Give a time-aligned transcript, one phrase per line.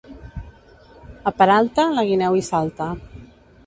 [1.33, 2.93] A Peralta, la guineu hi salta.